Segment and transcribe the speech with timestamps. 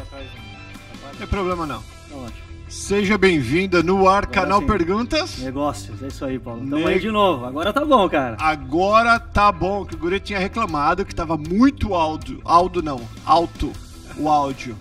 [0.00, 1.80] Não tem problema não.
[2.08, 2.50] Tá ótimo.
[2.68, 4.66] Seja bem-vinda no ar, Agora canal sim.
[4.66, 5.38] Perguntas.
[5.38, 6.60] Negócios, é isso aí, Paulo.
[6.60, 7.44] Tamo Ne- aí de novo.
[7.44, 8.36] Agora tá bom, cara.
[8.38, 12.40] Agora tá bom, que o Guri tinha reclamado que tava muito alto.
[12.44, 13.72] Alto não, alto
[14.16, 14.76] o áudio.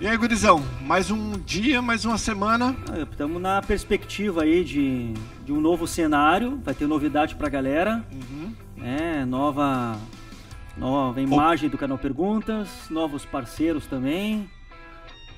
[0.00, 2.76] E aí, Gurizão, mais um dia, mais uma semana.
[3.10, 5.14] Estamos na perspectiva aí de,
[5.46, 6.60] de um novo cenário.
[6.62, 8.04] Vai ter novidade pra galera.
[8.82, 9.96] É, nova,
[10.76, 14.48] nova imagem do canal Perguntas, novos parceiros também.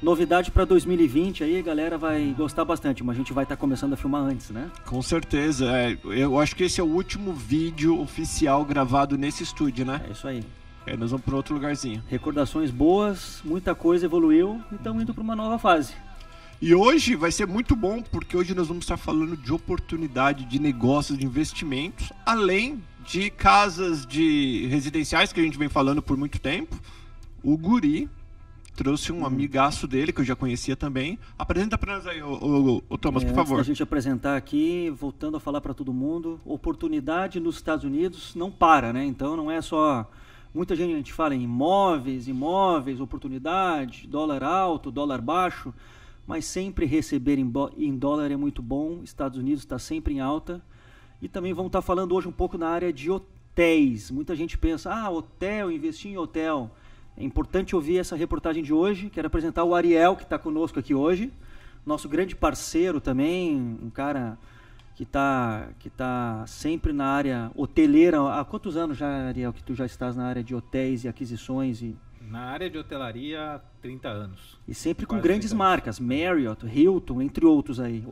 [0.02, 3.94] Novidade pra 2020 aí, a galera vai gostar bastante, mas a gente vai estar começando
[3.94, 4.70] a filmar antes, né?
[4.84, 9.86] Com certeza, é, eu acho que esse é o último vídeo oficial gravado nesse estúdio,
[9.86, 10.02] né?
[10.06, 10.44] É isso aí.
[10.86, 12.02] Aí nós vamos para outro lugarzinho.
[12.08, 15.94] Recordações boas, muita coisa evoluiu e estamos indo para uma nova fase.
[16.60, 20.58] E hoje vai ser muito bom, porque hoje nós vamos estar falando de oportunidade de
[20.58, 26.40] negócios, de investimentos, além de casas de residenciais que a gente vem falando por muito
[26.40, 26.76] tempo.
[27.42, 28.10] O Guri
[28.74, 31.18] trouxe um amigaço dele, que eu já conhecia também.
[31.38, 33.56] Apresenta para nós aí, ô, ô, ô, Thomas, É, por antes favor.
[33.58, 38.50] da gente apresentar aqui, voltando a falar para todo mundo, oportunidade nos Estados Unidos não
[38.50, 39.04] para, né?
[39.04, 40.10] Então não é só
[40.52, 45.72] muita gente a gente fala em imóveis, imóveis, oportunidade, dólar alto, dólar baixo,
[46.26, 49.00] mas sempre receber em, em dólar é muito bom.
[49.04, 50.60] Estados Unidos está sempre em alta
[51.26, 54.12] e também vamos estar falando hoje um pouco na área de hotéis.
[54.12, 56.70] Muita gente pensa, ah, hotel, investir em hotel.
[57.16, 59.10] É importante ouvir essa reportagem de hoje.
[59.10, 61.32] Quero apresentar o Ariel, que está conosco aqui hoje.
[61.84, 64.38] Nosso grande parceiro também, um cara
[64.94, 68.20] que está que tá sempre na área hoteleira.
[68.38, 71.82] Há quantos anos já, Ariel, que tu já estás na área de hotéis e aquisições
[71.82, 71.96] e,
[72.30, 74.56] Na área de hotelaria, há 30 anos.
[74.68, 75.70] e sempre com Quase grandes 30 anos.
[75.72, 78.04] marcas, Marriott, Hilton, entre outros aí.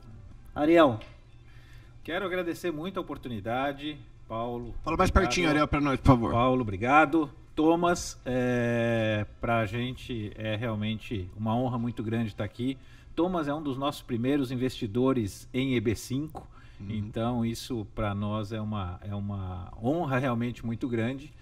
[0.54, 0.98] Ariel,
[2.04, 3.96] Quero agradecer muito a oportunidade,
[4.28, 4.74] Paulo.
[4.84, 5.26] Fala mais obrigado.
[5.26, 6.32] pertinho, Ariel, para nós, por favor.
[6.32, 7.30] Paulo, obrigado.
[7.56, 12.76] Thomas, é, para a gente é realmente uma honra muito grande estar aqui.
[13.16, 16.42] Thomas é um dos nossos primeiros investidores em EB5,
[16.90, 21.32] então isso para nós é uma, é uma honra realmente muito grande.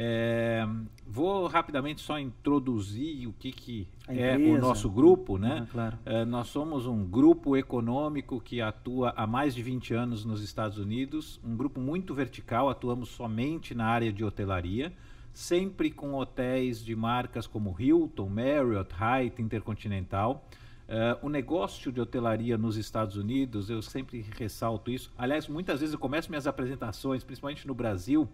[0.00, 0.64] É,
[1.04, 5.64] vou rapidamente só introduzir o que, que é o nosso grupo, né?
[5.64, 5.98] Ah, claro.
[6.06, 10.78] É, nós somos um grupo econômico que atua há mais de 20 anos nos Estados
[10.78, 14.92] Unidos, um grupo muito vertical, atuamos somente na área de hotelaria,
[15.32, 20.48] sempre com hotéis de marcas como Hilton, Marriott, Hyatt, Intercontinental.
[20.86, 25.12] É, o negócio de hotelaria nos Estados Unidos, eu sempre ressalto isso.
[25.18, 28.28] Aliás, muitas vezes eu começo minhas apresentações, principalmente no Brasil,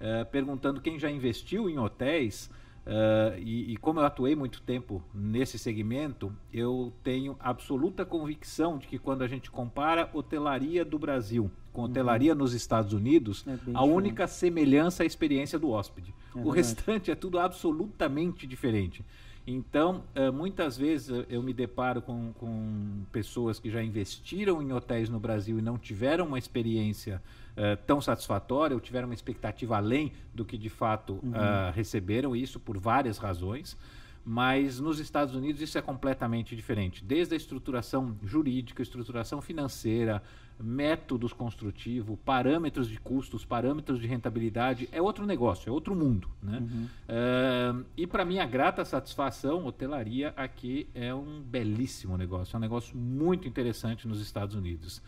[0.00, 2.50] eh, perguntando quem já investiu em hotéis.
[2.86, 8.86] eh, e, e como eu atuei muito tempo nesse segmento, eu tenho absoluta convicção de
[8.86, 13.56] que quando a gente compara hotelaria do Brasil com hotelaria nos Estados Unidos, É a
[13.56, 13.78] diferente.
[13.90, 16.14] única semelhança é a experiência do hóspede.
[16.34, 16.56] É o verdade.
[16.56, 19.04] restante é tudo absolutamente diferente.
[19.46, 25.08] Então, eh, muitas vezes eu me deparo com, com pessoas que já investiram em hotéis
[25.08, 27.22] no Brasil e não tiveram uma experiência
[27.60, 32.60] eh, tão satisfatória, ou tiveram uma expectativa além do que de fato ah, receberam, isso
[32.60, 33.76] por várias razões.
[34.24, 37.02] Mas nos Estados Unidos isso é completamente diferente.
[37.04, 40.22] Desde a estruturação jurídica, estruturação financeira,
[40.60, 46.28] métodos construtivos, parâmetros de custos, parâmetros de rentabilidade, é outro negócio, é outro mundo.
[46.40, 46.62] Né?
[47.08, 52.96] Eh, e para minha grata satisfação, hotelaria aqui é um belíssimo negócio, é um negócio
[52.96, 55.02] muito interessante nos Estados Unidos.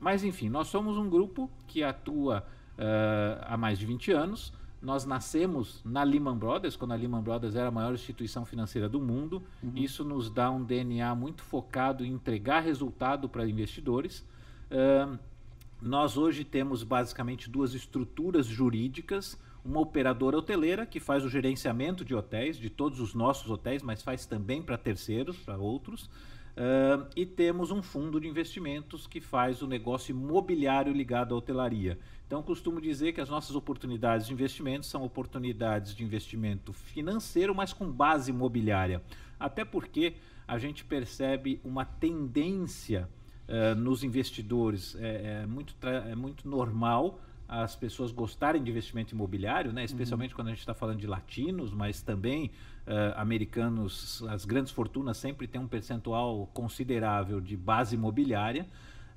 [0.00, 2.46] Mas enfim, nós somos um grupo que atua
[2.76, 4.52] eh, há mais de 20 anos.
[4.82, 9.00] Nós nascemos na Lehman Brothers, quando a Lehman Brothers era a maior instituição financeira do
[9.00, 9.42] mundo.
[9.74, 14.26] Isso nos dá um DNA muito focado em entregar resultado para investidores.
[14.70, 15.18] Ahn,
[15.80, 19.38] nós hoje temos basicamente duas estruturas jurídicas.
[19.64, 24.02] Uma operadora hoteleira, que faz o gerenciamento de hotéis, de todos os nossos hotéis, mas
[24.02, 26.10] faz também para terceiros, para outros.
[26.56, 31.98] Ahn, e temos um fundo de investimentos que faz o negócio imobiliário ligado à hotelaria.
[32.26, 37.72] Então, costumo dizer que as nossas oportunidades de investimento são oportunidades de investimento financeiro, mas
[37.72, 39.02] com base imobiliária.
[39.38, 40.14] Até porque
[40.46, 43.08] a gente percebe uma tendência
[43.46, 44.96] eh, nos investidores.
[44.98, 49.84] É, é muito, é muito normal as pessoas gostarem de investimento imobiliário, né?
[49.84, 52.50] especialmente quando a gente está falando de latinos, mas também
[52.86, 58.66] eh, americanos, as grandes fortunas sempre têm um percentual considerável de base imobiliária.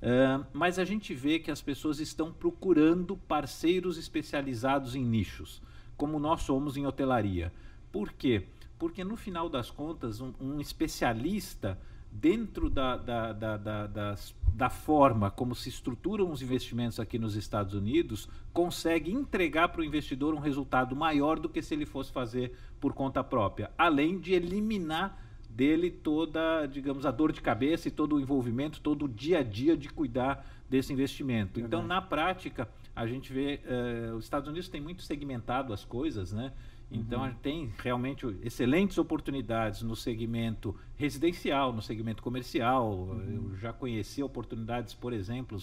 [0.00, 5.60] Ah, mas a gente vê que as pessoas estão procurando parceiros especializados em nichos,
[5.96, 7.52] como nós somos em hotelaria.
[7.90, 8.46] Por quê?
[8.78, 11.76] Porque no final das contas, um, um especialista
[12.12, 17.36] dentro da- da- da- da- das da forma como se estruturam os investimentos aqui nos
[17.36, 22.12] Estados Unidos, consegue entregar para o investidor um resultado maior do que se ele fosse
[22.12, 27.90] fazer por conta própria, além de eliminar dele toda, digamos, a dor de cabeça e
[27.90, 31.58] todo o envolvimento, todo o dia a dia de cuidar desse investimento.
[31.58, 36.32] Então, na prática, a gente vê, uh, os Estados Unidos tem muito segmentado as coisas,
[36.32, 36.52] né?
[36.90, 37.34] Então, uhum.
[37.42, 42.92] tem realmente excelentes oportunidades no segmento residencial, no segmento comercial.
[42.92, 43.50] Uhum.
[43.50, 45.58] Eu já conheci oportunidades, por exemplo,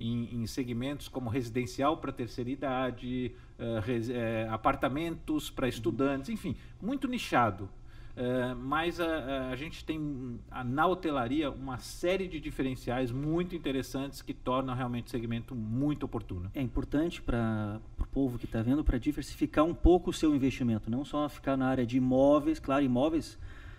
[0.00, 4.12] em, em segmentos como residencial para terceira idade, uh, res, uh,
[4.50, 5.68] apartamentos para uhum.
[5.68, 6.34] estudantes, uhum.
[6.34, 7.68] enfim, muito nichado.
[8.10, 14.20] Uh, mas a, a, gente tem a, na hotelaria uma série de diferenciais muito interessantes
[14.20, 16.50] que tornam realmente o segmento muito oportuno.
[16.54, 17.80] É importante para
[18.12, 21.68] povo que está vendo para diversificar um pouco o seu investimento, não só ficar na
[21.68, 23.38] área de imóveis, claro, imóveis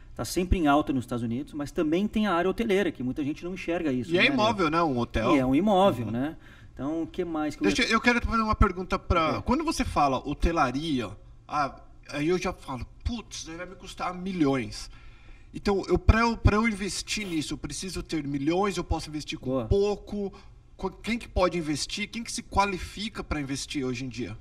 [0.10, 3.24] está sempre em alta nos Estados Unidos, mas também tem a área hoteleira, que muita
[3.24, 4.12] gente não enxerga isso.
[4.12, 4.82] E é né, é imóvel, né?
[4.82, 5.36] Um hotel.
[5.36, 6.12] E é um imóvel, uhum.
[6.12, 6.38] né?
[6.74, 7.56] Então, o que mais?
[7.56, 7.90] Que Deixa, eu...
[7.90, 9.38] eu quero fazer uma pergunta para...
[9.38, 9.42] É.
[9.42, 11.10] Quando você fala hotelaria,
[11.48, 11.80] ah,
[12.10, 14.90] aí eu já falo, putz, vai me custar milhões.
[15.54, 19.50] Então, eu, para eu, eu investir nisso, eu preciso ter milhões, eu posso investir com
[19.50, 19.66] Boa.
[19.66, 20.34] pouco.
[20.90, 22.10] Quem que pode investir?
[22.10, 24.38] Quem que se qualifica para investir hoje em dia?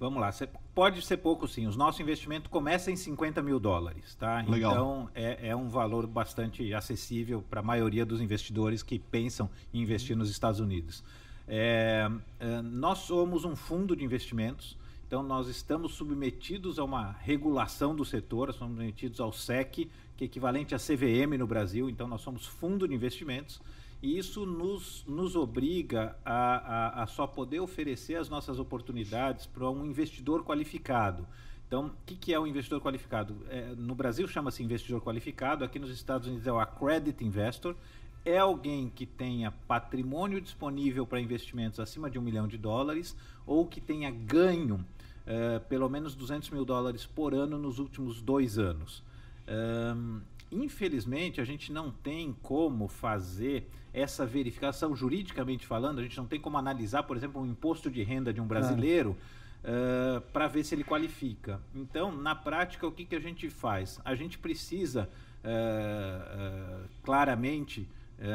[0.00, 0.30] Vamos lá,
[0.74, 1.66] pode ser pouco sim.
[1.66, 4.44] O nosso investimento começa em 50 mil dólares, tá?
[4.46, 4.72] Legal.
[4.72, 9.82] Então é, é um valor bastante acessível para a maioria dos investidores que pensam em
[9.82, 11.02] investir nos Estados Unidos.
[11.48, 12.08] É,
[12.38, 14.76] é, nós somos um fundo de investimentos,
[15.06, 20.26] então nós estamos submetidos a uma regulação do setor, somos submetidos ao SEC, que é
[20.26, 23.60] equivalente a CVM no Brasil, então nós somos fundo de investimentos
[24.02, 29.68] e isso nos, nos obriga a, a, a só poder oferecer as nossas oportunidades para
[29.68, 31.26] um investidor qualificado.
[31.66, 33.36] Então, o que, que é um investidor qualificado?
[33.50, 37.76] É, no Brasil chama-se investidor qualificado, aqui nos Estados Unidos é o accredited investor.
[38.24, 43.16] É alguém que tenha patrimônio disponível para investimentos acima de um milhão de dólares
[43.46, 48.58] ou que tenha ganho uh, pelo menos 200 mil dólares por ano nos últimos dois
[48.58, 49.02] anos.
[49.48, 56.26] Um, infelizmente, a gente não tem como fazer essa verificação juridicamente falando, a gente não
[56.26, 59.16] tem como analisar, por exemplo, um imposto de renda de um brasileiro
[59.64, 61.60] uh, para ver se ele qualifica.
[61.74, 64.00] Então, na prática, o que, que a gente faz?
[64.04, 65.08] A gente precisa
[65.44, 67.88] uh, uh, claramente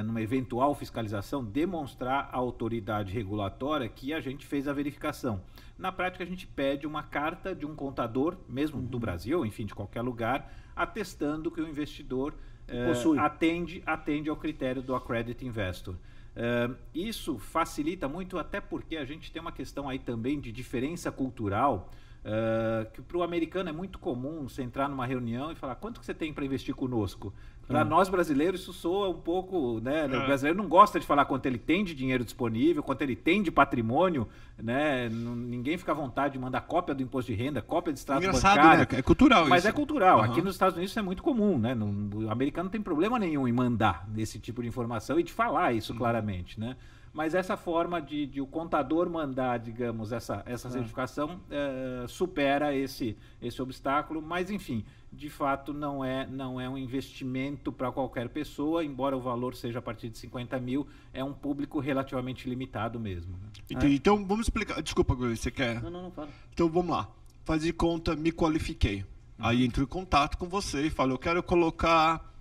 [0.06, 5.42] numa eventual fiscalização, demonstrar à autoridade regulatória que a gente fez a verificação.
[5.78, 8.86] Na prática, a gente pede uma carta de um contador, mesmo uhum.
[8.86, 12.34] do Brasil, enfim, de qualquer lugar, atestando que o investidor
[12.70, 15.96] uh, atende, atende ao critério do accredited investor.
[15.96, 21.12] Uh, isso facilita muito, até porque a gente tem uma questão aí também de diferença
[21.12, 21.92] cultural.
[22.24, 26.00] Uh, que para o americano é muito comum você entrar numa reunião e falar quanto
[26.00, 27.34] que você tem para investir conosco.
[27.68, 27.86] Para hum.
[27.86, 30.06] nós brasileiros isso soa um pouco, né?
[30.06, 33.42] O brasileiro não gosta de falar quanto ele tem de dinheiro disponível, quanto ele tem
[33.42, 34.28] de patrimônio,
[34.58, 35.10] né?
[35.10, 38.58] ninguém fica à vontade de mandar cópia do imposto de renda, cópia de extrato Engraçado,
[38.58, 38.88] bancário.
[38.92, 39.00] Né?
[39.00, 39.70] É cultural Mas isso.
[39.70, 40.20] é cultural.
[40.20, 40.26] Uhum.
[40.26, 41.76] Aqui nos Estados Unidos isso é muito comum, né?
[42.14, 45.74] O americano não tem problema nenhum em mandar esse tipo de informação e de falar
[45.74, 46.00] isso uhum.
[46.00, 46.76] claramente, né?
[47.14, 50.72] Mas essa forma de, de, o contador mandar, digamos, essa, essa é.
[50.72, 56.76] certificação é, supera esse, esse obstáculo, mas enfim, de fato não é, não é um
[56.76, 61.34] investimento para qualquer pessoa, embora o valor seja a partir de 50 mil, é um
[61.34, 63.34] público relativamente limitado mesmo.
[63.34, 63.50] Né?
[63.70, 63.96] Entendi.
[63.96, 64.82] Então vamos explicar.
[64.82, 65.84] Desculpa, você quer?
[65.84, 66.30] Não, não, não fala.
[66.52, 67.08] Então vamos lá.
[67.46, 69.02] Faz de conta, me qualifiquei.
[69.38, 69.46] Uhum.
[69.46, 72.34] Aí entro em contato com você e falo, eu quero colocar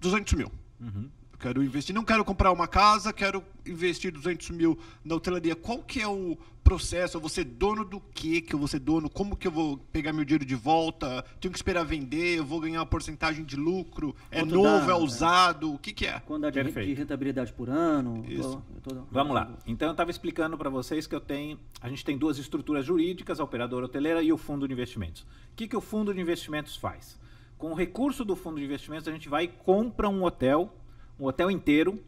[0.00, 0.52] 200 mil.
[0.80, 1.10] Uhum
[1.42, 5.56] quero investir, não quero comprar uma casa, quero investir 200 mil na hotelaria.
[5.56, 7.16] Qual que é o processo?
[7.16, 9.10] Eu vou ser dono do que que eu vou ser dono?
[9.10, 11.24] Como que eu vou pegar meu dinheiro de volta?
[11.40, 12.38] Tenho que esperar vender?
[12.38, 14.14] Eu vou ganhar uma porcentagem de lucro?
[14.30, 14.86] É Quanto novo?
[14.86, 15.74] Dá, é usado?
[15.74, 16.20] O que que é?
[16.20, 18.24] Quando dá de, de rentabilidade por ano?
[18.28, 18.62] Isso.
[18.80, 19.02] Tô, tô...
[19.10, 19.52] Vamos lá.
[19.66, 23.40] Então eu estava explicando para vocês que eu tenho, a gente tem duas estruturas jurídicas,
[23.40, 25.22] a operadora hoteleira e o fundo de investimentos.
[25.22, 27.20] O que que o fundo de investimentos faz?
[27.58, 30.72] Com o recurso do fundo de investimentos, a gente vai e compra um hotel
[31.18, 32.02] um hotel inteiro,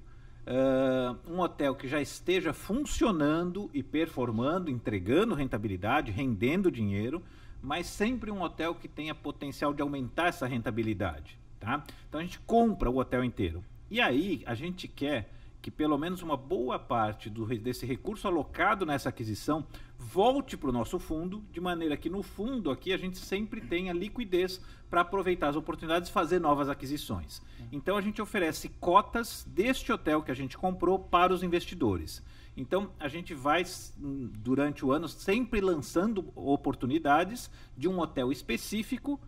[0.46, 7.22] uh, um hotel que já esteja funcionando e performando, entregando rentabilidade, rendendo dinheiro,
[7.62, 11.38] mas sempre um hotel que tenha potencial de aumentar essa rentabilidade.
[11.58, 11.82] Tá?
[12.08, 13.64] Então a gente compra o hotel inteiro.
[13.90, 15.30] E aí a gente quer
[15.64, 19.64] que pelo menos uma boa parte do, desse recurso alocado nessa aquisição
[19.98, 23.90] volte para o nosso fundo, de maneira que no fundo aqui a gente sempre tenha
[23.94, 27.40] liquidez para aproveitar as oportunidades e fazer novas aquisições.
[27.72, 32.22] Então a gente oferece cotas deste hotel que a gente comprou para os investidores.
[32.54, 33.64] Então a gente vai
[34.02, 39.18] durante o ano sempre lançando oportunidades de um hotel específico,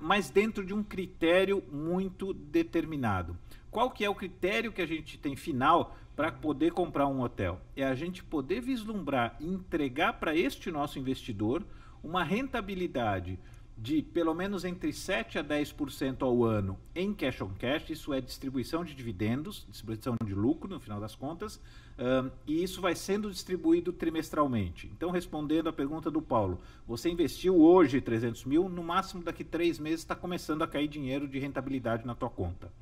[0.00, 3.38] mas dentro de um critério muito determinado.
[3.76, 7.60] Qual que é o critério que a gente tem final para poder comprar um hotel?
[7.76, 11.62] É a gente poder vislumbrar e entregar para este nosso investidor
[12.02, 13.38] uma rentabilidade
[13.76, 18.20] de pelo menos entre 7 a 10% ao ano em cash on cash, isso é
[18.22, 21.60] distribuição de dividendos, distribuição de lucro no final das contas,
[21.98, 24.90] um, e isso vai sendo distribuído trimestralmente.
[24.96, 29.78] Então, respondendo à pergunta do Paulo, você investiu hoje 300 mil, no máximo daqui três
[29.78, 32.72] meses está começando a cair dinheiro de rentabilidade na tua conta.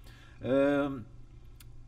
[0.44, 1.02] Um,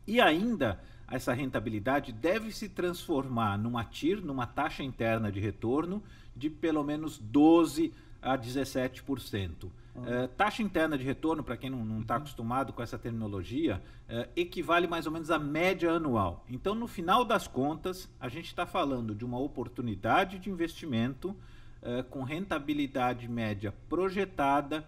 [0.07, 6.03] e ainda, essa rentabilidade deve se transformar numa TIR, numa taxa interna de retorno,
[6.35, 9.65] de pelo menos 12% a 17%.
[9.65, 9.71] Uh,
[10.05, 12.21] eh, taxa interna de retorno, para quem não está uhum.
[12.21, 16.45] acostumado com essa terminologia, uh, equivale mais ou menos à média anual.
[16.49, 22.03] Então, no final das contas, a gente está falando de uma oportunidade de investimento uh,
[22.09, 24.85] com rentabilidade média projetada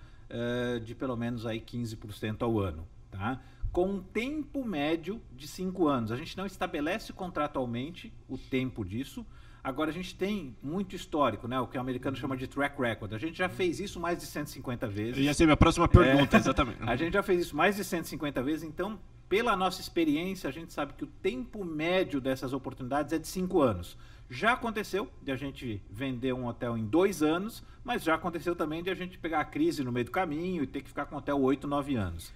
[0.86, 2.88] de pelo menos aí 15% ao ano.
[3.10, 3.42] Tá?
[3.72, 6.12] Com um tempo médio de 5 anos.
[6.12, 9.26] A gente não estabelece contratualmente o tempo disso,
[9.64, 11.60] Agora a gente tem muito histórico, né?
[11.60, 13.14] O que o americano chama de track record.
[13.14, 15.18] A gente já fez isso mais de 150 vezes.
[15.18, 16.78] Ia ser minha próxima pergunta, é, exatamente.
[16.82, 18.98] A gente já fez isso mais de 150 vezes, então,
[19.28, 23.62] pela nossa experiência, a gente sabe que o tempo médio dessas oportunidades é de 5
[23.62, 23.98] anos.
[24.30, 28.82] Já aconteceu de a gente vender um hotel em dois anos, mas já aconteceu também
[28.82, 31.16] de a gente pegar a crise no meio do caminho e ter que ficar com
[31.16, 32.32] o hotel 8, 9 anos.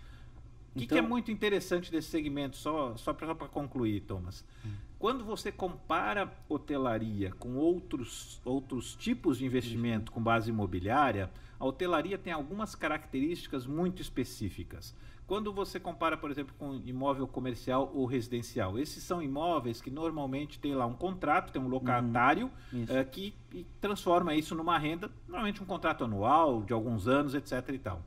[0.76, 0.88] O que, então...
[0.88, 4.44] que, é então muito interessante desse segmento, só, só para concluir, Thomas?
[4.66, 4.72] Hum.
[4.98, 12.18] Quando você compara hotelaria com outros, outros tipos de investimento com base imobiliária, a hotelaria
[12.18, 14.96] tem algumas características muito específicas.
[15.28, 20.60] Quando você compara, por exemplo, com imóvel comercial ou residencial, esses são imóveis que normalmente
[20.60, 23.34] tem lá um contrato, tem um locatário uh, que
[23.80, 27.70] transforma isso numa renda, normalmente um contrato anual, de alguns anos, etc.
[27.70, 28.02] E tal.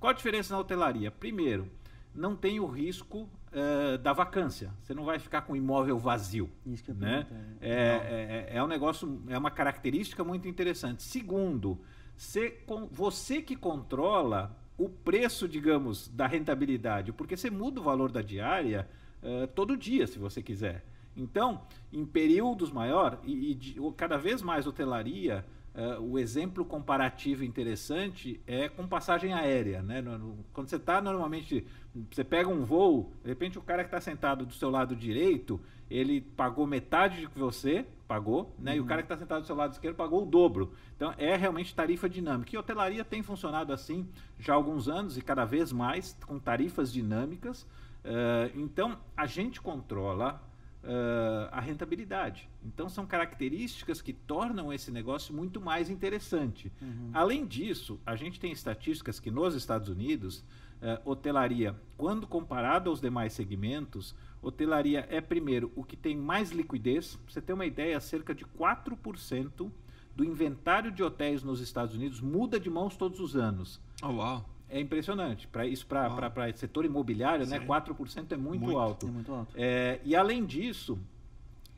[0.00, 1.10] Qual a diferença na hotelaria?
[1.10, 1.70] Primeiro,
[2.14, 4.72] não tem o risco uh, da vacância.
[4.82, 6.50] Você não vai ficar com o imóvel vazio.
[6.66, 7.26] Isso que eu né?
[7.60, 11.02] É, é, é, é, um negócio, é uma característica muito interessante.
[11.02, 11.78] Segundo,
[12.16, 18.22] você, você que controla o preço, digamos, da rentabilidade, porque você muda o valor da
[18.22, 18.88] diária
[19.22, 20.84] uh, todo dia, se você quiser.
[21.16, 28.38] Então, em períodos maior e, e cada vez mais hotelaria Uh, o exemplo comparativo interessante
[28.46, 29.82] é com passagem aérea.
[29.82, 30.02] Né?
[30.02, 31.66] No, no, quando você está normalmente,
[32.10, 35.58] você pega um voo, de repente o cara que está sentado do seu lado direito,
[35.90, 38.72] ele pagou metade do que você pagou, né?
[38.72, 38.76] Uhum.
[38.76, 38.88] e o uhum.
[38.88, 40.74] cara que está sentado do seu lado esquerdo pagou o dobro.
[40.94, 42.54] Então é realmente tarifa dinâmica.
[42.54, 44.06] E hotelaria tem funcionado assim
[44.38, 47.62] já há alguns anos e cada vez mais, com tarifas dinâmicas.
[48.04, 50.42] Uh, então a gente controla
[50.82, 52.48] uh, a rentabilidade.
[52.64, 56.72] Então, são características que tornam esse negócio muito mais interessante.
[56.80, 57.10] Uhum.
[57.12, 60.44] Além disso, a gente tem estatísticas que nos Estados Unidos,
[60.80, 67.16] uh, hotelaria, quando comparado aos demais segmentos, hotelaria é, primeiro, o que tem mais liquidez.
[67.16, 69.70] Pra você ter uma ideia, cerca de 4%
[70.14, 73.80] do inventário de hotéis nos Estados Unidos muda de mãos todos os anos.
[74.02, 74.48] Oh, uau!
[74.72, 75.46] É impressionante.
[75.46, 76.52] Para isso, para ah.
[76.54, 79.06] setor imobiliário, né, 4% é muito, muito, alto.
[79.06, 79.54] É muito alto.
[79.54, 80.98] É, e além disso,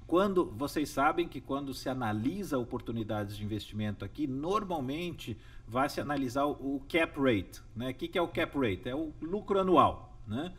[0.06, 5.36] quando vocês sabem que quando se analisa oportunidades de investimento aqui, normalmente
[5.66, 7.60] vai se analisar o, o cap rate.
[7.74, 7.90] Né?
[7.90, 8.88] O que, que é o cap rate?
[8.88, 10.16] É o lucro anual.
[10.24, 10.52] Né?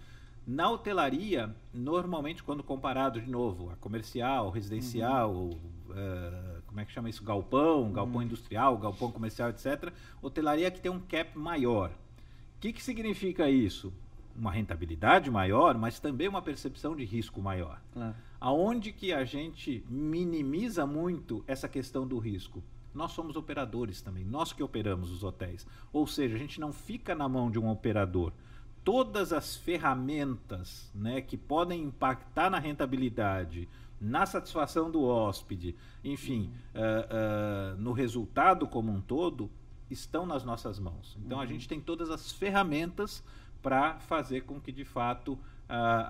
[0.46, 5.52] Na hotelaria, normalmente, quando comparado de novo a comercial, residencial, uhum.
[5.90, 7.24] uh, como é que chama isso?
[7.24, 8.24] Galpão, galpão uhum.
[8.24, 9.92] industrial, galpão comercial, etc.
[10.22, 11.92] Hotelaria que tem um cap maior
[12.66, 13.94] que, que significa isso?
[14.36, 17.80] Uma rentabilidade maior, mas também uma percepção de risco maior.
[17.94, 18.16] Claro.
[18.40, 22.64] Aonde que a gente minimiza muito essa questão do risco?
[22.94, 25.68] Nós somos operadores também, nós que operamos os hotéis.
[25.92, 28.32] Ou seja, a gente não fica na mão de um operador.
[28.84, 33.68] Todas as ferramentas né, que podem impactar na rentabilidade,
[34.00, 39.50] na satisfação do hóspede, enfim, uh, uh, no resultado como um todo,
[39.90, 41.18] estão nas nossas mãos.
[41.24, 41.44] Então uhum.
[41.44, 43.24] a gente tem todas as ferramentas
[43.62, 45.40] para fazer com que de fato uh,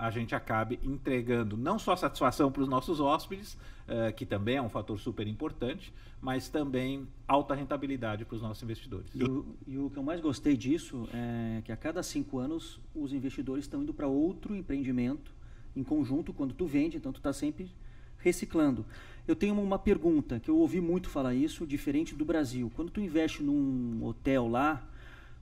[0.00, 4.62] a gente acabe entregando não só satisfação para os nossos hóspedes, uh, que também é
[4.62, 9.10] um fator super importante, mas também alta rentabilidade para os nossos investidores.
[9.14, 12.80] E o, e o, que eu mais gostei disso é que a cada cinco anos
[12.94, 15.34] os investidores estão indo para outro empreendimento
[15.74, 17.70] em conjunto quando tu vende, então tu está sempre
[18.18, 18.84] reciclando.
[19.26, 22.70] Eu tenho uma pergunta, que eu ouvi muito falar isso, diferente do Brasil.
[22.76, 24.88] Quando tu investe num hotel lá,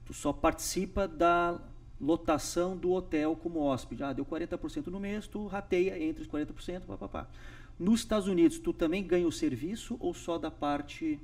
[0.05, 1.61] tu só participa da
[2.01, 4.03] lotação do hotel como hóspede.
[4.03, 7.29] Ah, deu 40% no mês, tu rateia entre os 40%, papapá.
[7.77, 11.19] Nos Estados Unidos, tu também ganha o serviço ou só da parte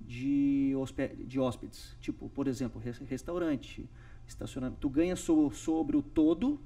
[0.00, 0.72] de,
[1.26, 1.96] de hóspedes?
[2.00, 3.88] Tipo, por exemplo, restaurante,
[4.26, 4.80] estacionamento.
[4.80, 6.60] Tu ganha so sobre o todo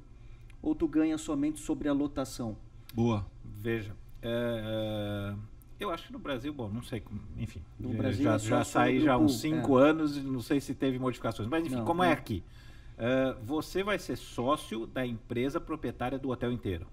[0.63, 2.57] ou tu ganha somente sobre a lotação?
[2.93, 3.27] Boa.
[3.45, 5.35] Veja, é, é,
[5.79, 7.03] eu acho que no Brasil, bom, não sei,
[7.39, 9.89] enfim, No Brasil já, já saí já há uns pool, cinco é.
[9.91, 12.13] anos e não sei se teve modificações, mas enfim, Não, como é não.
[12.13, 12.43] aqui?
[12.99, 16.87] É, você vai ser sócio da empresa proprietária do hotel inteiro,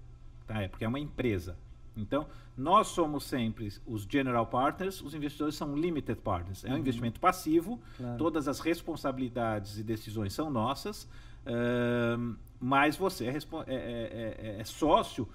[0.46, 0.62] tá?
[0.62, 1.56] É porque é uma empresa.
[1.94, 6.64] Então, nós somos sempre os general partners, os investidores são limited partners.
[6.64, 7.78] É um investimento passivo, Uhum.
[7.98, 8.16] Claro.
[8.18, 11.08] todas as responsabilidades e decisões são nossas,
[11.44, 15.28] ahn, mas você é, é- é- sócio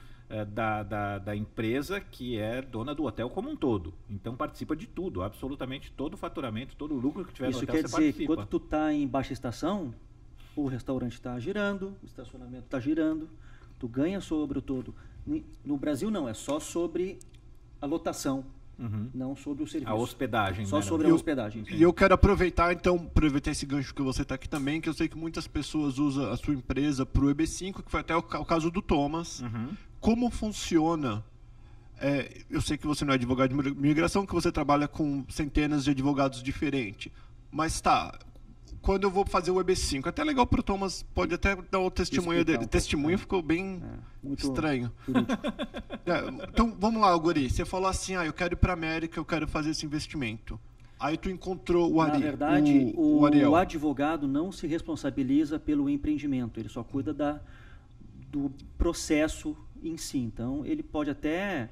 [0.46, 3.94] da, da, da empresa que é dona do hotel como um todo.
[4.10, 7.64] Então participa de tudo, absolutamente todo o faturamento, todo o lucro que tiver Isso no
[7.64, 8.36] hotel quer você dizer que participa.
[8.36, 9.94] quando tu tá em baixa estação,
[10.56, 13.30] o restaurante está girando, o estacionamento está girando,
[13.80, 14.94] tu ganha sobre o todo.
[15.64, 17.20] No Brasil não, é só sobre
[17.82, 18.44] a lotação,
[18.80, 19.08] Uhum.
[19.14, 19.92] não sobre o serviço.
[19.92, 20.66] A hospedagem.
[20.66, 21.12] Só né, sobre né?
[21.12, 21.64] a hospedagem.
[21.70, 24.94] E eu quero aproveitar, então, aproveitar esse gancho que você está aqui também, que eu
[24.94, 28.20] sei que muitas pessoas usam a sua empresa para o EB5, que foi até o,
[28.20, 29.42] o caso do Thomas.
[29.42, 29.78] Uhum.
[30.04, 31.24] Como funciona?
[31.98, 35.86] é, eu sei que você não é advogado de imigração, que você trabalha com centenas
[35.86, 37.10] de advogados diferentes.
[37.50, 38.20] Mas tá,
[38.82, 41.90] quando eu vou fazer o EB5, até legal para o Thomas, pode até dar o
[41.90, 42.66] testemunho Explicar dele.
[42.66, 43.18] um testemunho é.
[43.18, 43.82] ficou bem
[44.30, 44.92] É, estranho.
[46.06, 47.50] É, então, vamos lá, Guri.
[47.50, 50.60] Você falou assim, ah, eu quero ir para América, eu quero fazer esse investimento.
[51.00, 53.56] Aí tu encontrou o Ari, Na verdade, o, o, o Ariel.
[53.56, 57.40] advogado não se responsabiliza pelo empreendimento, ele só cuida da,
[58.30, 60.18] do processo em si.
[60.20, 61.70] Então, ele pode até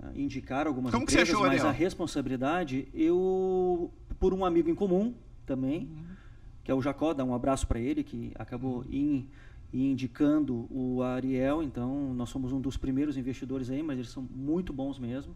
[0.00, 1.68] ah, indicar algumas Como que você empresas, achou, mas Ariel?
[1.68, 5.14] a responsabilidade, eu, por um amigo em comum
[5.46, 6.04] também, Uhum.
[6.64, 9.26] que é o Jacó, dá um abraço para ele, que acabou in-
[9.72, 11.62] indicando o Ariel.
[11.62, 15.34] Então, nós somos um dos primeiros investidores aí, mas eles são muito bons mesmo.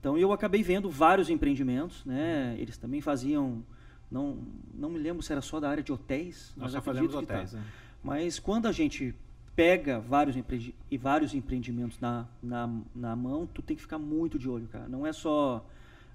[0.00, 2.56] Então, eu acabei vendo vários empreendimentos, né?
[2.58, 3.62] Eles também faziam,
[4.10, 4.38] não,
[4.74, 7.34] não me lembro se era só da área de hotéis, Nós acredito fazemos que tá.
[7.34, 7.52] hotéis.
[7.52, 7.62] né?
[8.02, 9.14] Mas quando a gente
[9.54, 14.38] pega vários, empreendi- e vários empreendimentos na, na, na mão, tu tem que ficar muito
[14.38, 14.88] de olho, cara.
[14.88, 15.64] Não é só,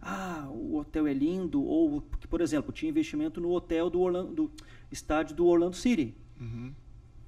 [0.01, 4.51] ah, o hotel é lindo, ou, por exemplo, tinha investimento no hotel do, Orlando, do
[4.91, 6.15] estádio do Orlando City.
[6.39, 6.73] Uhum.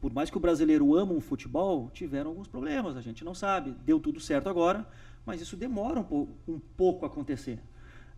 [0.02, 3.76] Por mais que o brasileiro ama o futebol, tiveram alguns problemas, a gente não sabe.
[3.86, 4.88] Deu tudo certo agora,
[5.26, 7.60] mas isso demora um, pouco um pouco a acontecer.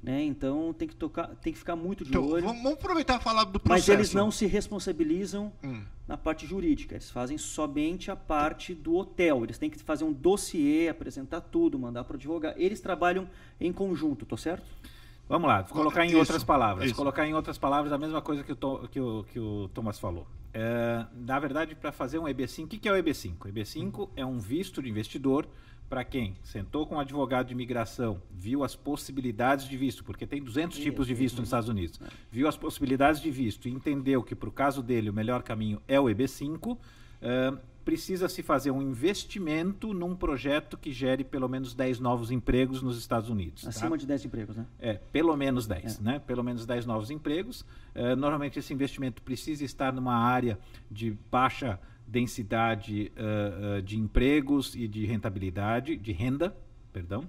[0.04, 0.24] Né?
[0.24, 2.44] Então tem que, tocar, tem que ficar muito de Então, olho.
[2.44, 3.88] vamos, aproveitar e falar do processo.
[3.92, 5.84] Mas eles não se responsabilizam Hum.
[6.08, 9.44] na parte jurídica, eles fazem somente a parte do hotel.
[9.44, 12.56] Eles têm que fazer um dossiê, apresentar tudo, mandar para o advogado.
[12.58, 13.28] Eles trabalham
[13.60, 14.66] em conjunto, tô certo?
[15.30, 16.88] Vamos lá, colocar em Isso, outras palavras.
[16.88, 16.96] isso.
[16.96, 20.26] Colocar em outras palavras a mesma coisa que o, que o, que o Thomas falou.
[20.54, 23.36] É, na verdade, para fazer um EB5, o que, que é o EB5?
[23.40, 25.48] O EB5 é um visto de investidor
[25.92, 30.42] para quem sentou com um advogado de imigração, viu as possibilidades de visto, porque tem
[30.42, 32.00] 200 tipos de visto nos Estados Unidos,
[32.32, 35.82] viu as possibilidades de visto e entendeu que para o caso dele o melhor caminho
[35.90, 36.78] é o EB5,
[37.22, 37.54] é,
[37.84, 42.98] precisa se fazer um investimento num projeto que gere pelo menos 10 novos empregos nos
[42.98, 43.64] Estados Unidos.
[43.64, 43.70] tá?
[43.70, 44.66] Acima de 10 empregos, né?
[44.80, 46.04] É, pelo menos 10, É.
[46.04, 46.20] né?
[46.20, 47.66] Pelo menos 10 novos empregos.
[47.94, 50.58] É, normalmente esse investimento precisa estar numa área
[50.90, 56.54] de baixa densidade eh, eh, de empregos e de rentabilidade, de renda,
[56.92, 57.24] perdão.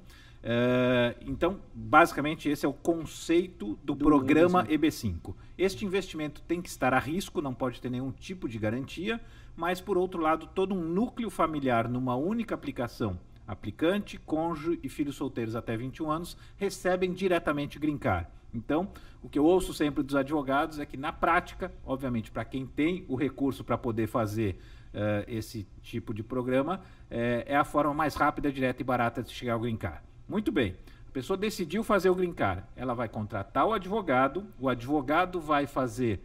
[1.24, 5.20] Então, basicamente, esse é o conceito do, Do programa EB5.
[5.20, 5.34] EB5.
[5.56, 9.20] Este investimento tem que estar a risco, não pode ter nenhum tipo de garantia,
[9.62, 15.14] mas, por outro lado, todo um núcleo familiar numa única aplicação aplicante, cônjuge e filhos
[15.14, 18.26] solteiros até 21 anos recebem diretamente green card.
[18.52, 18.88] Então,
[19.22, 23.04] o que eu ouço sempre dos advogados é que, na prática, obviamente, para quem tem
[23.06, 24.58] o recurso para poder fazer
[24.92, 29.30] eh, esse tipo de programa, eh, é a forma mais rápida, direta e barata de
[29.30, 30.00] chegar ao green card.
[30.28, 30.74] Muito bem.
[31.06, 32.64] A pessoa decidiu fazer o green card.
[32.74, 36.20] Ela vai contratar o advogado, o advogado vai fazer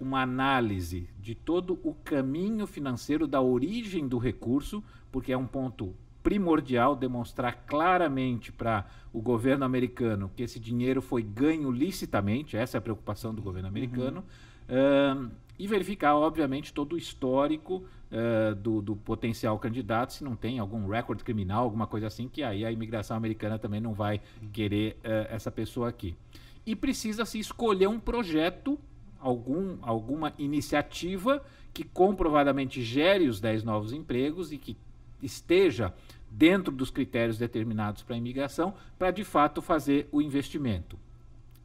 [0.00, 5.94] uma análise de todo o caminho financeiro da origem do recurso, porque é um ponto
[6.22, 12.78] primordial demonstrar claramente para o governo americano que esse dinheiro foi ganho licitamente, essa é
[12.78, 14.24] a preocupação do governo americano,
[14.68, 20.60] ahn, e verificar, obviamente, todo o histórico ah, do, do potencial candidato, se não tem
[20.60, 24.20] algum recorde criminal, alguma coisa assim, que aí a imigração americana também não vai
[24.52, 26.16] querer ah, essa pessoa aqui.
[26.64, 28.78] E precisa se escolher um projeto
[29.24, 34.76] algum, alguma iniciativa que comprovadamente gere os 10 novos empregos e que
[35.22, 35.94] esteja
[36.30, 40.98] dentro dos critérios determinados para a imigração, para de fato fazer o investimento.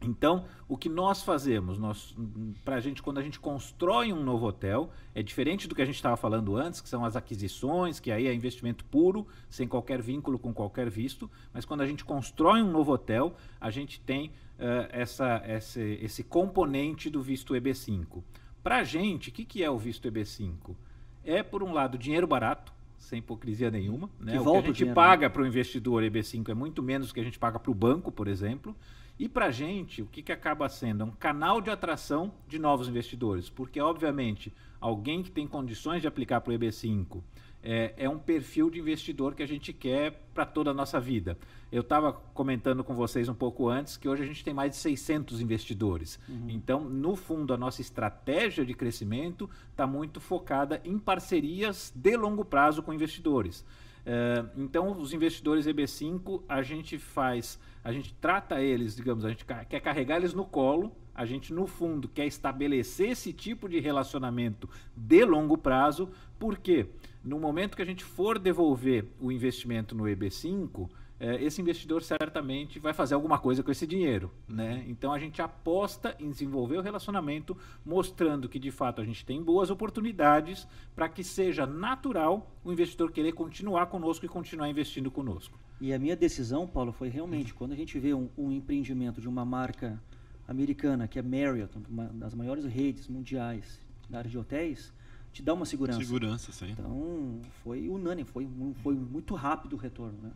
[0.01, 2.15] Então, o que nós fazemos, nós,
[2.63, 5.85] para a gente, quando a gente constrói um novo hotel, é diferente do que a
[5.85, 10.01] gente estava falando antes, que são as aquisições, que aí é investimento puro, sem qualquer
[10.01, 11.29] vínculo com qualquer visto.
[11.53, 16.23] Mas quando a gente constrói um novo hotel, a gente tem eh, essa, esse, esse
[16.23, 18.23] componente do visto EB5.
[18.63, 20.75] Para a gente, o que, que é o visto EB5?
[21.23, 24.09] é, por um lado, dinheiro barato, sem hipocrisia nenhuma.
[24.19, 24.33] Né?
[24.33, 25.29] Que o que a gente dinheiro, paga né?
[25.29, 28.11] para o investidor EB5 é muito menos do que a gente paga para o banco,
[28.11, 28.75] por exemplo.
[29.19, 31.03] E para a gente, o que, que acaba sendo?
[31.03, 33.49] É um canal de atração de novos investidores.
[33.49, 37.21] Porque, obviamente, alguém que tem condições de aplicar para o EB5
[37.61, 41.37] é, é um perfil de investidor que a gente quer para toda a nossa vida.
[41.69, 44.77] Eu estava comentando com vocês um pouco antes que hoje a gente tem mais de
[44.77, 46.17] 600 investidores.
[46.47, 52.45] Então, no fundo, a nossa estratégia de crescimento está muito focada em parcerias de longo
[52.45, 53.65] prazo com investidores.
[54.05, 59.45] É, então, os investidores EB5, a gente faz, a gente trata eles, digamos, a gente
[59.45, 64.69] quer carregar eles no colo, a gente, no fundo, quer estabelecer esse tipo de relacionamento
[64.95, 66.87] de longo prazo, porque
[67.23, 70.89] no momento que a gente for devolver o investimento no EB5,
[71.19, 74.31] eh, esse investidor certamente vai fazer alguma coisa com esse dinheiro.
[74.47, 74.85] Né?
[74.87, 79.43] Então a gente aposta em desenvolver o relacionamento, mostrando que de fato a gente tem
[79.43, 80.65] boas oportunidades
[80.95, 85.59] para que seja natural o investidor querer continuar conosco e continuar investindo conosco.
[85.81, 89.29] E a minha decisão, Paulo, foi realmente quando a gente vê um, um empreendimento de
[89.29, 90.01] uma marca
[90.47, 94.91] americana, que é Marriott, uma das maiores redes mundiais da área de hotéis,
[95.31, 95.99] te dá uma segurança.
[95.99, 96.71] Segurança, sim.
[96.71, 98.47] Então, foi unânime, foi,
[98.81, 100.17] foi muito rápido o retorno.
[100.21, 100.31] Né?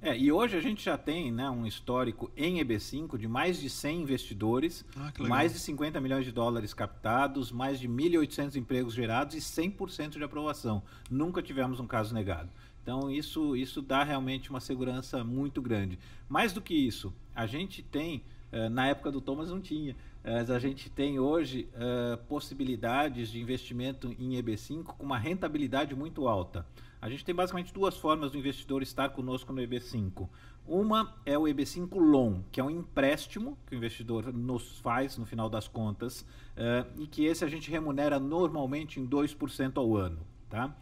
[0.00, 3.68] É, e hoje a gente já tem né, um histórico em EB5 de mais de
[3.68, 9.34] 100 investidores, Ah, mais de 50 milhões de dólares captados, mais de 1.800 empregos gerados
[9.34, 10.82] e 100% de aprovação.
[11.10, 12.48] Nunca tivemos um caso negado.
[12.86, 15.98] Então isso, isso dá realmente uma segurança muito grande.
[16.28, 18.22] Mais do que isso, a gente tem,
[18.52, 23.40] eh, na época do Thomas não tinha, mas a gente tem hoje eh, possibilidades de
[23.40, 26.64] investimento em EB5 com uma rentabilidade muito alta.
[27.02, 30.28] A gente tem basicamente duas formas do investidor estar conosco no EB5.
[30.64, 35.26] Uma é o EB5 Loan, que é um empréstimo que o investidor nos faz no
[35.26, 36.24] final das contas,
[36.56, 40.20] eh, e que esse a gente remunera normalmente em 2% ao ano.
[40.48, 40.72] Tá?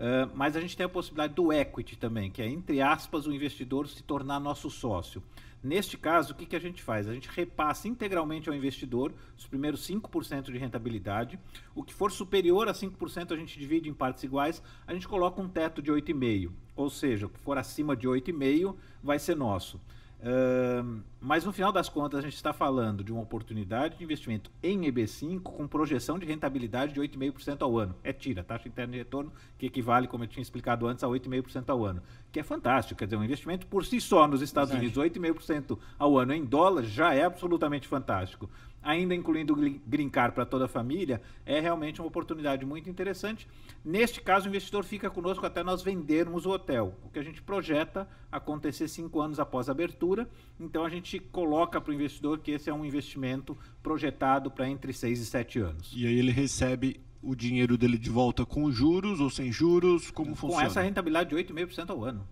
[0.00, 3.32] Eh, mas a gente tem a possibilidade do equity também, que é, entre aspas, o
[3.32, 5.22] investidor se tornar nosso sócio.
[5.62, 7.06] Neste caso, o que, que a gente faz?
[7.06, 11.38] A gente repassa integralmente ao investidor os primeiros 5% de rentabilidade.
[11.74, 14.62] O que for superior a 5%, a gente divide em partes iguais.
[14.86, 16.50] A gente coloca um teto de 8,5%.
[16.74, 19.78] Ou seja, o que for acima de 8,5% vai ser nosso.
[20.22, 24.50] Ahn, mas no final das contas, a gente está falando de uma oportunidade de investimento
[24.62, 27.94] em EB5 com projeção de rentabilidade de 8,5% ao ano.
[28.02, 31.68] É tira, taxa interna de retorno, que equivale, como eu tinha explicado antes, a 8,5%
[31.68, 32.02] ao ano.
[32.30, 32.98] Que é fantástico.
[32.98, 34.98] Quer dizer, um investimento por si só nos Estados Verdade.
[34.98, 38.48] Unidos, 8,5% ao ano em dólar, já é absolutamente fantástico.
[38.82, 43.46] Ainda incluindo o green card para toda a família, é realmente uma oportunidade muito interessante.
[43.84, 47.42] Neste caso, o investidor fica conosco até nós vendermos o hotel, o que a gente
[47.42, 50.28] projeta acontecer cinco anos após a abertura.
[50.58, 54.92] Então, a gente coloca para o investidor que esse é um investimento projetado para entre
[54.92, 55.92] seis e sete anos.
[55.94, 60.10] E aí ele recebe o dinheiro dele de volta com juros ou sem juros?
[60.10, 60.64] Como Com funciona?
[60.66, 62.26] essa rentabilidade de 8,5% ao ano.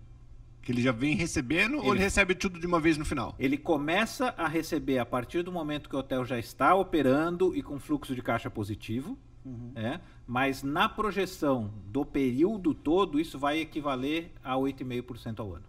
[0.69, 3.35] Que ele já vem recebendo ou Ele- ele recebe tudo de uma vez no final?
[3.39, 7.63] Ele começa a receber a partir do momento que o hotel já está operando e
[7.63, 9.19] com fluxo de caixa positivo,
[9.75, 15.65] é, mas na projeção do período todo, isso vai equivaler a 8,5% ao ano.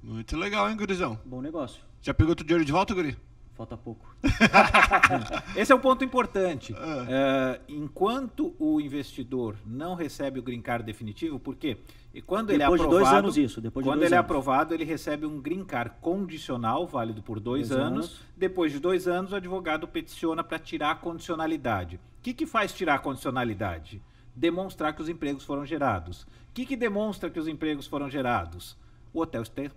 [0.00, 1.18] Muito legal, hein, gurizão?
[1.24, 1.82] Bom negócio.
[2.00, 3.16] Já pegou teu dinheiro de volta, guri?
[3.54, 4.16] Falta pouco.
[5.54, 6.74] Esse é o ponto importante.
[7.08, 11.76] É, enquanto o investidor não recebe o green card definitivo, por quê?
[12.14, 14.16] E quando ele é Depois de aprovado, dois anos isso, depois de quando ele é
[14.18, 14.24] anos.
[14.24, 18.06] aprovado, ele recebe um green card condicional, válido por dois, Dois anos.
[18.06, 18.20] anos.
[18.36, 21.96] Depois de dois anos, o advogado peticiona para tirar a condicionalidade.
[21.96, 24.00] O que, que faz tirar a condicionalidade?
[24.34, 26.22] Demonstrar que os empregos foram gerados.
[26.22, 28.76] O que, que demonstra que os empregos foram gerados?
[29.12, 29.70] O hotel ter,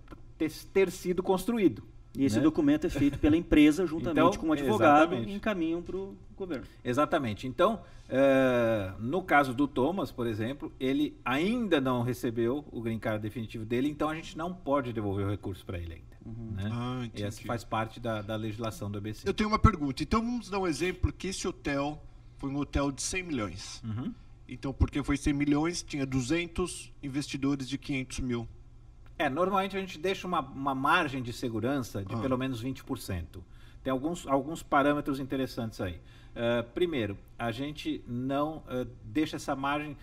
[0.74, 1.84] ter sido construído.
[2.18, 2.42] E esse né?
[2.44, 5.32] documento é feito pela empresa juntamente Então, com o advogado exatamente.
[5.32, 6.66] e encaminham para o governo.
[6.84, 7.48] Exatamente.
[7.48, 13.22] Então, eh, no caso do Thomas, por exemplo, ele ainda não recebeu o green card
[13.22, 16.16] definitivo dele, então a gente não pode devolver o recurso para ele ainda.
[16.56, 16.70] Né?
[16.72, 19.28] Ah, e essa faz parte da, da legislação do ABC.
[19.28, 20.02] Eu tenho uma pergunta.
[20.02, 22.02] Então vamos dar um exemplo que esse hotel
[22.38, 23.84] foi um hotel de 100 milhões.
[23.84, 24.14] Uhum.
[24.48, 28.48] Então, porque foi 100 milhões, tinha 200 investidores de 500 mil.
[29.18, 32.18] É, normalmente a gente deixa uma, uma margem de segurança de Ah.
[32.18, 33.44] pelo menos 20%.
[33.84, 36.00] Tem alguns, alguns parâmetros interessantes aí.
[36.36, 39.96] Eh, primeiro, a gente não eh, deixa essa margem,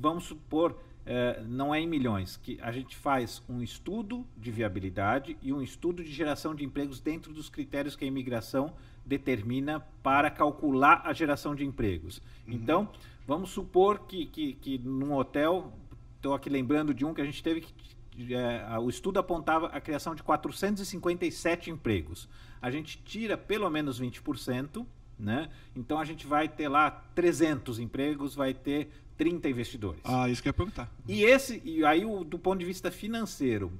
[0.00, 5.36] vamos supor, eh, não é em milhões, que a gente faz um estudo de viabilidade
[5.40, 8.72] e um estudo de geração de empregos dentro dos critérios que a imigração
[9.04, 12.20] determina para calcular a geração de empregos.
[12.48, 12.88] Então,
[13.24, 15.72] vamos supor que, que, que num hotel,
[16.16, 17.95] estou aqui lembrando de um que a gente teve que
[18.34, 22.28] é, o estudo apontava a criação de 457 empregos.
[22.60, 24.86] A gente tira pelo menos 20%,
[25.18, 25.50] né?
[25.74, 30.00] Então a gente vai ter lá 300 empregos, vai ter 30 investidores.
[30.04, 30.90] Ah, isso que eu ia perguntar.
[31.08, 33.72] E esse, e aí o, do ponto de vista financeiro,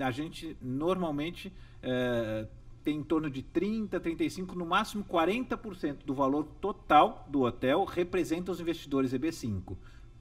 [0.00, 1.52] a gente normalmente
[1.82, 2.46] é,
[2.82, 8.52] tem em torno de 30, 35, no máximo 40% do valor total do hotel representa
[8.52, 9.76] os investidores EB5.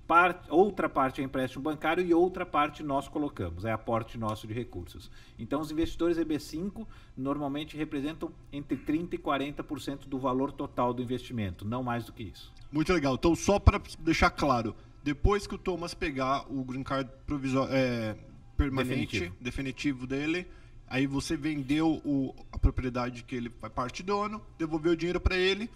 [0.07, 4.53] Parte, outra parte é empréstimo bancário e outra parte nós colocamos, é aporte nosso de
[4.53, 5.09] recursos.
[5.39, 6.85] Então, os investidores EB5
[7.15, 12.23] normalmente representam entre 30% e 40% do valor total do investimento, não mais do que
[12.23, 12.51] isso.
[12.69, 13.15] Muito legal.
[13.15, 18.17] Então, só para deixar claro, depois que o Thomas pegar o green card provisório, é,
[18.57, 19.35] permanente, definitivo.
[19.39, 20.07] definitivo.
[20.07, 20.47] dele,
[20.87, 25.37] aí você vendeu o, a propriedade que ele faz parte dono, devolveu o dinheiro para
[25.37, 25.69] ele,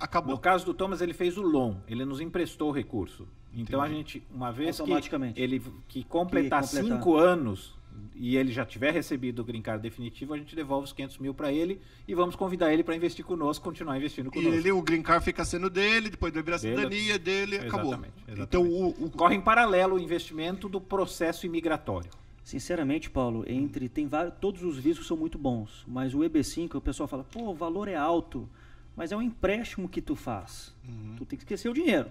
[0.00, 0.34] acabou.
[0.34, 3.28] No caso do Thomas, ele fez o loan, ele nos emprestou o recurso.
[3.52, 3.94] Então Entendi.
[3.94, 4.90] a gente, uma vez que
[5.36, 7.78] ele que completar, que completar cinco anos
[8.14, 11.34] e ele já tiver recebido o green card definitivo, a gente devolve os 500 mil
[11.34, 14.54] para ele e vamos convidar ele para investir conosco, continuar investindo conosco.
[14.54, 17.74] E ele, o green card fica sendo dele, depois vai virar dele, cidadania dele, exatamente,
[17.74, 17.92] acabou.
[17.94, 18.42] Exatamente.
[18.42, 22.10] Então o, o, corre em paralelo o investimento do processo imigratório.
[22.44, 26.80] Sinceramente, Paulo, entre tem vários, todos os vistos são muito bons, mas o EB5 o
[26.80, 28.48] pessoal fala, pô, o valor é alto,
[28.96, 30.74] mas é um empréstimo que tu faz.
[30.86, 31.16] Uhum.
[31.16, 32.10] Tu tem que esquecer o dinheiro.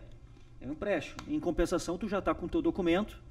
[0.62, 1.18] É um empréstimo.
[1.28, 3.22] Em compensação, tu já está com o teu documento,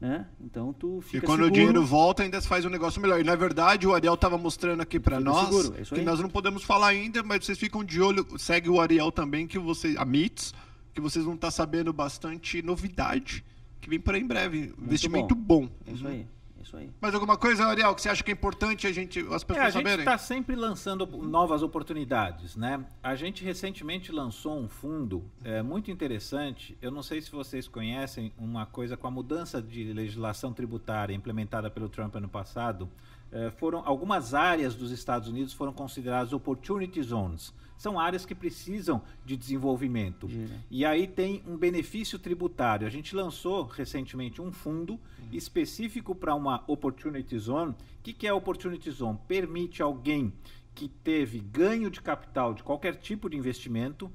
[0.00, 0.26] né?
[0.40, 1.46] Então tu fica E quando seguro.
[1.48, 3.20] o dinheiro volta, ainda se faz um negócio melhor.
[3.20, 6.28] E na verdade, o Ariel estava mostrando aqui para nós seguro, é que nós não
[6.28, 10.04] podemos falar ainda, mas vocês ficam de olho, segue o Ariel também que você a
[10.04, 10.54] MITS,
[10.94, 13.44] que vocês vão estar tá sabendo bastante novidade
[13.82, 14.58] que vem para em breve.
[14.58, 15.66] Muito Investimento bom.
[15.66, 15.72] bom.
[15.86, 16.26] É isso aí.
[16.62, 16.90] Isso aí.
[17.00, 19.68] Mais alguma coisa, Ariel, que você acha que é importante a gente, as pessoas é,
[19.68, 19.92] a saberem?
[19.92, 22.84] A gente está sempre lançando novas oportunidades, né?
[23.02, 26.78] A gente recentemente lançou um fundo é, muito interessante.
[26.80, 31.68] Eu não sei se vocês conhecem uma coisa com a mudança de legislação tributária implementada
[31.68, 32.88] pelo Trump ano passado.
[33.32, 39.02] É, foram algumas áreas dos Estados Unidos foram consideradas opportunity zones são áreas que precisam
[39.26, 40.28] de desenvolvimento.
[40.70, 42.86] E aí tem um benefício tributário.
[42.86, 45.28] A gente lançou recentemente um fundo uhum.
[45.32, 47.72] específico para uma Opportunity Zone.
[47.72, 49.18] O que, que é Opportunity Zone?
[49.26, 50.32] Permite alguém
[50.76, 54.08] que teve ganho de capital de qualquer tipo de investimento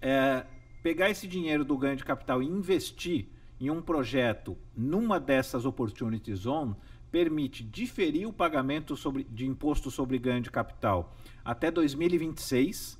[0.00, 0.46] é,
[0.82, 3.28] pegar esse dinheiro do ganho de capital e investir
[3.60, 6.74] em um projeto numa dessas Opportunity Zone
[7.12, 12.99] permite diferir o pagamento sobre, de imposto sobre ganho de capital até 2026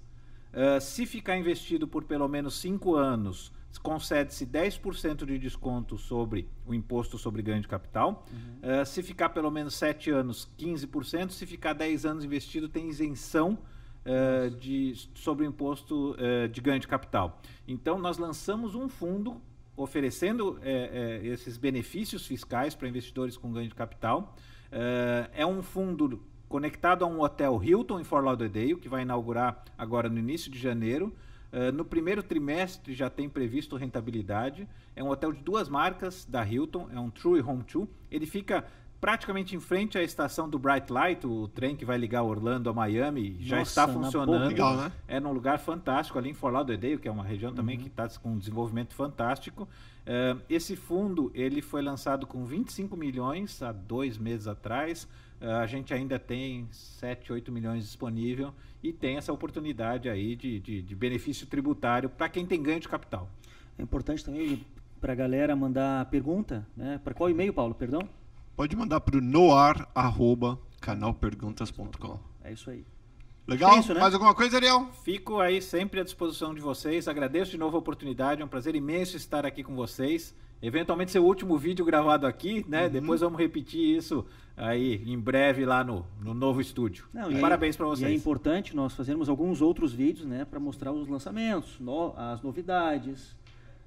[0.53, 6.75] Uh, se ficar investido por pelo menos 5 anos, concede-se 10% de desconto sobre o
[6.75, 8.27] imposto sobre ganho de capital.
[8.31, 8.83] Uhum.
[8.83, 11.31] Uh, se ficar pelo menos 7 anos, 15%.
[11.31, 13.59] Se ficar 10 anos investido, tem isenção
[14.05, 16.17] uh, de, sobre o imposto
[16.51, 17.41] de ganho de capital.
[17.67, 19.41] Então, nós lançamos um fundo
[19.77, 20.59] oferecendo
[21.23, 24.37] esses benefícios fiscais para investidores com ganho de capital.
[25.33, 30.09] é um fundo conectado a um hotel Hilton em Fort Lauderdale, que vai inaugurar agora
[30.09, 31.15] no início de janeiro.
[31.53, 34.69] Uh, no primeiro trimestre já tem previsto rentabilidade.
[34.97, 37.89] É um hotel de duas marcas da Hilton, é um True Home 2.
[38.11, 38.65] Ele fica
[39.01, 42.73] praticamente em frente à estação do Bright Light, o trem que vai ligar Orlando a
[42.73, 44.49] Miami, já Nossa, está funcionando.
[44.49, 44.93] Legal, né?
[45.07, 47.83] É num lugar fantástico ali em Fort Lauderdale, que é uma região também uhum.
[47.83, 49.69] que está com um desenvolvimento fantástico.
[50.03, 55.09] Uh, esse fundo ele foi lançado com 25 milhões há dois meses atrás.
[55.41, 60.61] Uh, a gente ainda tem 7, 8 milhões disponível e tem essa oportunidade aí de,
[60.61, 63.29] de, de benefício tributário para quem tem ganho de capital.
[63.79, 64.65] É importante também
[65.01, 67.01] para a galera mandar pergunta, né?
[67.03, 67.75] Para qual e-mail, Paulo?
[67.75, 68.07] Perdão?
[68.55, 72.21] Pode mandar para o noar@canalperguntas.com.
[72.45, 72.85] É isso aí.
[73.47, 73.77] Legal?
[73.77, 74.01] É isso, né?
[74.01, 74.91] Mais alguma coisa, Ariel?
[75.03, 77.09] Fico aí sempre à disposição de vocês.
[77.09, 78.43] Agradeço de novo a oportunidade.
[78.43, 80.35] É um prazer imenso estar aqui com vocês.
[80.63, 82.85] Eventualmente ser o último vídeo gravado aqui, né?
[82.85, 82.91] Uhum.
[82.91, 87.07] Depois vamos repetir isso aí em breve lá no, no novo estúdio.
[87.15, 88.11] Não, e Parabéns para vocês.
[88.11, 90.45] E é importante nós fazermos alguns outros vídeos, né?
[90.45, 93.35] Para mostrar os lançamentos, no, as novidades.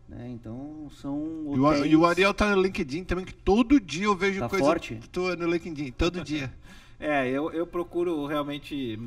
[0.10, 0.30] Né?
[0.32, 1.48] Então são.
[1.48, 1.92] Hotéis...
[1.92, 4.66] E o Ariel tá no LinkedIn também, que todo dia eu vejo tá coisa.
[4.66, 5.00] Forte?
[5.12, 6.52] Tô no LinkedIn, todo dia.
[7.06, 8.98] É, eu, eu procuro realmente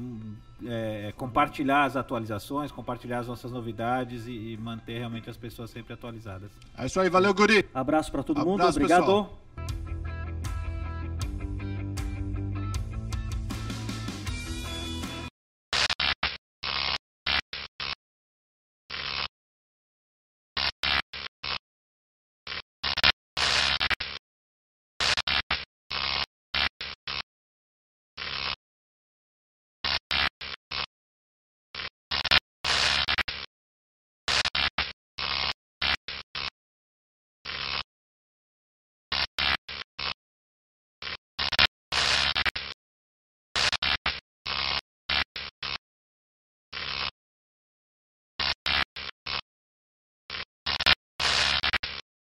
[0.67, 5.95] é, compartilhar as atualizações, compartilhar as nossas novidades e, e, manter realmente as pessoas sempre
[5.95, 6.51] atualizadas.
[6.77, 7.67] É isso aí, valeu, Guri.
[7.73, 9.01] Abraço para todo Abraço, mundo, obrigado.
[9.01, 9.39] Pessoal.